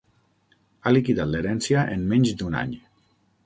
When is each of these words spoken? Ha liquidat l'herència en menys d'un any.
Ha 0.87 0.93
liquidat 0.95 1.31
l'herència 1.35 1.85
en 1.99 2.09
menys 2.15 2.35
d'un 2.41 2.61
any. 2.67 2.77